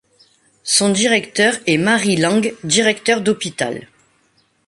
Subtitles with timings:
[0.63, 3.87] Son directeur est Marie Lang, directeur d'hôpital.